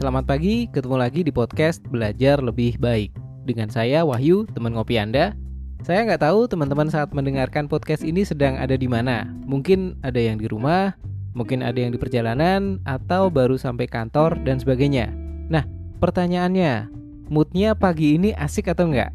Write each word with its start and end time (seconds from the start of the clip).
selamat 0.00 0.24
pagi. 0.24 0.64
Ketemu 0.72 0.96
lagi 0.96 1.20
di 1.20 1.28
podcast 1.28 1.84
Belajar 1.92 2.40
Lebih 2.40 2.80
Baik. 2.80 3.12
Dengan 3.44 3.68
saya 3.68 4.00
Wahyu, 4.00 4.48
teman 4.48 4.72
ngopi 4.72 4.96
Anda. 4.96 5.36
Saya 5.84 6.08
nggak 6.08 6.24
tahu 6.24 6.48
teman-teman 6.48 6.88
saat 6.88 7.12
mendengarkan 7.12 7.68
podcast 7.68 8.00
ini 8.00 8.24
sedang 8.24 8.56
ada 8.56 8.80
di 8.80 8.88
mana. 8.88 9.28
Mungkin 9.44 10.00
ada 10.00 10.16
yang 10.16 10.40
di 10.40 10.48
rumah, 10.48 10.96
mungkin 11.36 11.60
ada 11.60 11.76
yang 11.76 11.92
di 11.92 12.00
perjalanan, 12.00 12.80
atau 12.88 13.28
baru 13.28 13.60
sampai 13.60 13.84
kantor 13.92 14.40
dan 14.40 14.56
sebagainya. 14.56 15.12
Nah, 15.52 15.68
pertanyaannya, 16.00 16.88
moodnya 17.28 17.76
pagi 17.76 18.16
ini 18.16 18.32
asik 18.40 18.72
atau 18.72 18.88
enggak? 18.88 19.12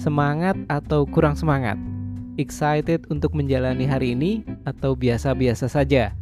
Semangat 0.00 0.56
atau 0.72 1.04
kurang 1.04 1.36
semangat? 1.36 1.76
Excited 2.40 3.04
untuk 3.12 3.36
menjalani 3.36 3.84
hari 3.84 4.16
ini 4.16 4.48
atau 4.64 4.96
biasa-biasa 4.96 5.68
saja? 5.68 6.16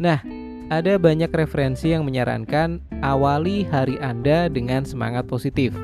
Nah, 0.00 0.24
ada 0.72 0.96
banyak 0.96 1.28
referensi 1.28 1.92
yang 1.92 2.08
menyarankan 2.08 2.91
awali 3.02 3.66
hari 3.66 3.98
Anda 4.00 4.46
dengan 4.48 4.86
semangat 4.86 5.26
positif. 5.26 5.74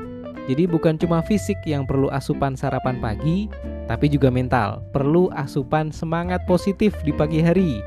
Jadi 0.49 0.65
bukan 0.65 0.97
cuma 0.97 1.21
fisik 1.21 1.61
yang 1.69 1.85
perlu 1.85 2.09
asupan 2.09 2.57
sarapan 2.57 2.97
pagi, 2.97 3.45
tapi 3.85 4.09
juga 4.09 4.33
mental. 4.33 4.81
Perlu 4.89 5.29
asupan 5.37 5.93
semangat 5.93 6.41
positif 6.49 6.97
di 7.05 7.13
pagi 7.13 7.37
hari. 7.37 7.77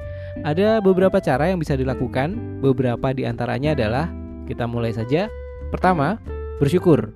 Ada 0.47 0.79
beberapa 0.79 1.19
cara 1.19 1.51
yang 1.51 1.59
bisa 1.59 1.75
dilakukan. 1.75 2.63
Beberapa 2.63 3.11
di 3.11 3.27
antaranya 3.27 3.75
adalah 3.75 4.07
kita 4.47 4.71
mulai 4.71 4.95
saja. 4.95 5.27
Pertama, 5.75 6.23
bersyukur. 6.63 7.11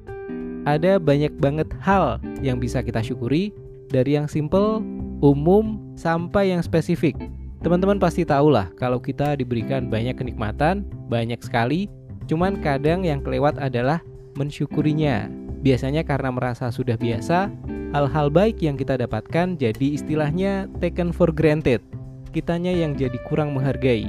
Ada 0.66 0.98
banyak 0.98 1.38
banget 1.38 1.70
hal 1.78 2.18
yang 2.42 2.58
bisa 2.58 2.82
kita 2.82 2.98
syukuri 2.98 3.54
dari 3.86 4.18
yang 4.18 4.26
simple, 4.26 4.82
umum, 5.22 5.78
sampai 5.94 6.50
yang 6.50 6.58
spesifik. 6.58 7.14
Teman-teman 7.62 8.02
pasti 8.02 8.26
tahu 8.26 8.50
lah 8.50 8.66
kalau 8.74 8.98
kita 8.98 9.38
diberikan 9.38 9.86
banyak 9.86 10.18
kenikmatan, 10.18 10.82
banyak 11.06 11.38
sekali, 11.38 11.86
cuman 12.26 12.58
kadang 12.62 13.02
yang 13.06 13.22
kelewat 13.22 13.58
adalah 13.58 14.02
mensyukurinya. 14.36 15.26
Biasanya 15.64 16.06
karena 16.06 16.30
merasa 16.30 16.70
sudah 16.70 16.94
biasa, 16.94 17.50
hal-hal 17.90 18.30
baik 18.30 18.62
yang 18.62 18.78
kita 18.78 18.94
dapatkan 19.00 19.58
jadi 19.58 19.86
istilahnya 19.96 20.70
taken 20.78 21.10
for 21.10 21.32
granted. 21.32 21.82
Kitanya 22.30 22.70
yang 22.70 22.94
jadi 22.94 23.16
kurang 23.26 23.56
menghargai. 23.56 24.06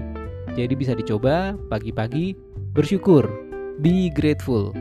Jadi 0.54 0.74
bisa 0.76 0.94
dicoba 0.94 1.56
pagi-pagi 1.72 2.36
bersyukur, 2.76 3.26
be 3.82 4.12
grateful. 4.14 4.76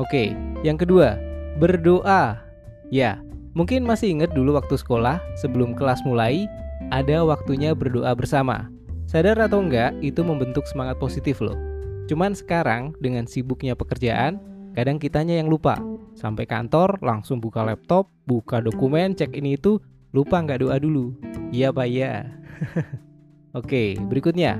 Oke, 0.00 0.34
yang 0.64 0.80
kedua, 0.80 1.20
berdoa. 1.60 2.40
Ya, 2.90 3.20
mungkin 3.54 3.86
masih 3.86 4.18
ingat 4.18 4.32
dulu 4.32 4.56
waktu 4.56 4.80
sekolah 4.80 5.20
sebelum 5.38 5.76
kelas 5.76 6.02
mulai 6.02 6.48
ada 6.90 7.22
waktunya 7.22 7.76
berdoa 7.76 8.16
bersama. 8.16 8.66
Sadar 9.06 9.38
atau 9.38 9.62
enggak, 9.62 9.94
itu 10.02 10.22
membentuk 10.22 10.66
semangat 10.70 10.98
positif 10.98 11.42
loh. 11.42 11.69
Cuman 12.10 12.34
sekarang 12.34 12.90
dengan 12.98 13.30
sibuknya 13.30 13.78
pekerjaan, 13.78 14.42
kadang 14.74 14.98
kitanya 14.98 15.38
yang 15.38 15.46
lupa. 15.46 15.78
Sampai 16.18 16.42
kantor 16.42 16.98
langsung 17.06 17.38
buka 17.38 17.62
laptop, 17.62 18.10
buka 18.26 18.58
dokumen, 18.58 19.14
cek 19.14 19.30
ini 19.38 19.54
itu, 19.54 19.78
lupa 20.10 20.42
nggak 20.42 20.66
doa 20.66 20.74
dulu. 20.82 21.14
Iya 21.54 21.70
pak 21.70 21.86
ya. 21.86 22.26
Oke, 23.58 23.94
berikutnya. 24.10 24.58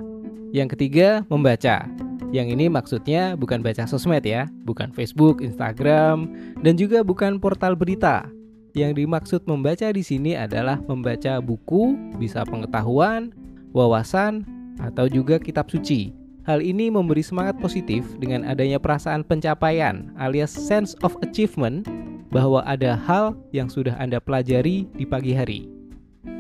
Yang 0.55 0.78
ketiga, 0.78 1.27
membaca. 1.27 1.91
Yang 2.31 2.55
ini 2.55 2.71
maksudnya 2.71 3.34
bukan 3.34 3.67
baca 3.67 3.83
sosmed 3.91 4.23
ya, 4.23 4.47
bukan 4.62 4.95
Facebook, 4.95 5.43
Instagram, 5.43 6.31
dan 6.62 6.78
juga 6.78 7.03
bukan 7.03 7.43
portal 7.43 7.75
berita, 7.75 8.31
yang 8.78 8.95
dimaksud 8.95 9.43
membaca 9.51 9.91
di 9.91 10.06
sini 10.06 10.39
adalah 10.39 10.78
membaca 10.87 11.43
buku, 11.43 11.98
bisa 12.23 12.47
pengetahuan, 12.47 13.34
wawasan, 13.75 14.47
atau 14.78 15.11
juga 15.11 15.43
kitab 15.43 15.67
suci. 15.67 16.19
Hal 16.49 16.65
ini 16.65 16.89
memberi 16.89 17.21
semangat 17.21 17.61
positif 17.61 18.05
dengan 18.17 18.49
adanya 18.49 18.81
perasaan 18.81 19.21
pencapaian 19.21 20.09
alias 20.17 20.49
sense 20.49 20.97
of 21.05 21.12
achievement 21.21 21.84
bahwa 22.33 22.65
ada 22.65 22.97
hal 22.97 23.37
yang 23.53 23.69
sudah 23.69 23.93
Anda 24.01 24.23
pelajari 24.23 24.89
di 24.97 25.05
pagi 25.05 25.37
hari. 25.37 25.69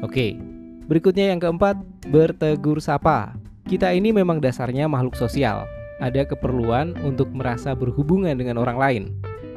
Oke, 0.00 0.40
berikutnya 0.88 1.34
yang 1.34 1.42
keempat, 1.42 1.76
bertegur 2.08 2.80
sapa. 2.80 3.36
Kita 3.68 3.92
ini 3.92 4.10
memang 4.10 4.40
dasarnya 4.40 4.88
makhluk 4.88 5.14
sosial, 5.18 5.68
ada 6.00 6.24
keperluan 6.24 6.96
untuk 7.04 7.28
merasa 7.36 7.76
berhubungan 7.76 8.34
dengan 8.40 8.56
orang 8.56 8.78
lain. 8.80 9.02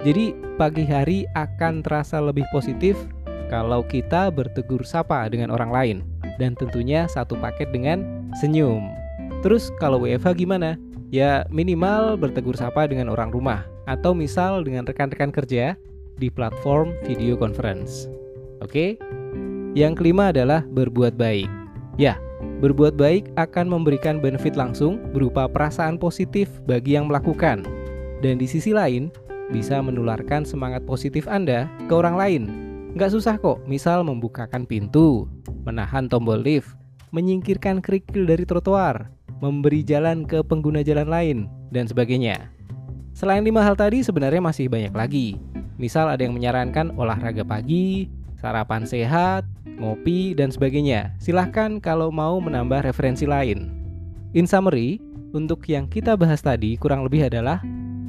Jadi 0.04 0.36
pagi 0.60 0.84
hari 0.84 1.24
akan 1.40 1.80
terasa 1.80 2.20
lebih 2.20 2.44
positif 2.52 3.00
kalau 3.48 3.80
kita 3.88 4.28
bertegur 4.28 4.84
sapa 4.84 5.24
dengan 5.32 5.56
orang 5.56 5.72
lain 5.72 5.98
dan 6.36 6.58
tentunya 6.60 7.08
satu 7.08 7.40
paket 7.40 7.72
dengan 7.72 8.04
senyum. 8.36 9.03
Terus 9.44 9.76
kalau 9.76 10.00
WFH 10.08 10.40
gimana? 10.40 10.80
Ya 11.12 11.44
minimal 11.52 12.16
bertegur 12.16 12.56
sapa 12.56 12.88
dengan 12.88 13.12
orang 13.12 13.30
rumah 13.30 13.68
atau 13.86 14.16
misal 14.16 14.64
dengan 14.64 14.88
rekan-rekan 14.88 15.30
kerja 15.30 15.76
di 16.16 16.32
platform 16.32 16.96
video 17.04 17.36
conference. 17.36 18.08
Oke? 18.64 18.96
Yang 19.76 20.00
kelima 20.00 20.32
adalah 20.32 20.64
berbuat 20.64 21.20
baik. 21.20 21.52
Ya, 22.00 22.18
berbuat 22.64 22.96
baik 22.96 23.36
akan 23.36 23.68
memberikan 23.68 24.24
benefit 24.24 24.56
langsung 24.56 24.98
berupa 25.12 25.46
perasaan 25.52 26.00
positif 26.00 26.48
bagi 26.64 26.96
yang 26.96 27.12
melakukan. 27.12 27.68
Dan 28.24 28.40
di 28.40 28.48
sisi 28.48 28.72
lain, 28.72 29.12
bisa 29.52 29.84
menularkan 29.84 30.48
semangat 30.48 30.88
positif 30.88 31.28
Anda 31.28 31.68
ke 31.86 31.94
orang 31.94 32.16
lain. 32.16 32.44
Nggak 32.96 33.12
susah 33.12 33.36
kok, 33.36 33.60
misal 33.68 34.08
membukakan 34.08 34.64
pintu, 34.64 35.28
menahan 35.68 36.08
tombol 36.08 36.40
lift, 36.40 36.78
menyingkirkan 37.12 37.82
kerikil 37.82 38.26
dari 38.26 38.46
trotoar, 38.46 39.10
memberi 39.40 39.82
jalan 39.82 40.28
ke 40.28 40.44
pengguna 40.44 40.84
jalan 40.86 41.08
lain, 41.10 41.38
dan 41.74 41.90
sebagainya. 41.90 42.52
Selain 43.14 43.46
lima 43.46 43.62
hal 43.62 43.78
tadi 43.78 44.02
sebenarnya 44.02 44.42
masih 44.42 44.70
banyak 44.70 44.94
lagi. 44.94 45.38
Misal 45.78 46.10
ada 46.10 46.22
yang 46.22 46.34
menyarankan 46.34 46.94
olahraga 46.98 47.46
pagi, 47.46 48.10
sarapan 48.42 48.86
sehat, 48.86 49.46
ngopi, 49.80 50.34
dan 50.34 50.50
sebagainya. 50.50 51.14
Silahkan 51.22 51.78
kalau 51.82 52.10
mau 52.10 52.38
menambah 52.42 52.86
referensi 52.86 53.26
lain. 53.30 53.70
In 54.34 54.50
summary, 54.50 54.98
untuk 55.34 55.66
yang 55.70 55.90
kita 55.90 56.14
bahas 56.18 56.42
tadi 56.42 56.78
kurang 56.78 57.06
lebih 57.06 57.30
adalah 57.30 57.62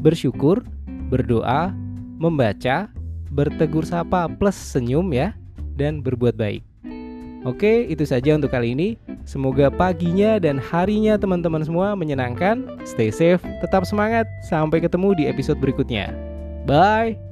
bersyukur, 0.04 0.60
berdoa, 1.08 1.72
membaca, 2.20 2.88
bertegur 3.32 3.84
sapa 3.84 4.28
plus 4.28 4.56
senyum 4.56 5.12
ya, 5.12 5.32
dan 5.76 6.00
berbuat 6.00 6.36
baik. 6.36 6.64
Oke, 7.44 7.84
itu 7.92 8.08
saja 8.08 8.32
untuk 8.32 8.52
kali 8.52 8.72
ini. 8.72 8.96
Semoga 9.24 9.72
paginya 9.72 10.36
dan 10.36 10.60
harinya 10.60 11.16
teman-teman 11.16 11.64
semua 11.64 11.96
menyenangkan. 11.96 12.68
Stay 12.84 13.08
safe, 13.08 13.40
tetap 13.64 13.88
semangat. 13.88 14.28
Sampai 14.44 14.84
ketemu 14.84 15.16
di 15.16 15.24
episode 15.24 15.56
berikutnya. 15.58 16.12
Bye. 16.68 17.23